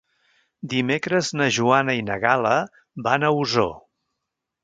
[0.69, 2.55] Dimecres na Joana i na Gal·la
[3.09, 3.73] van a Osor.